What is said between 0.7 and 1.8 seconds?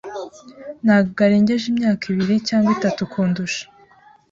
Ntabwo arengeje